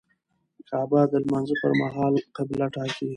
کعبه 0.69 1.01
د 1.11 1.13
لمانځه 1.23 1.55
پر 1.61 1.71
مهال 1.81 2.13
قبله 2.35 2.65
ټاکي. 2.75 3.07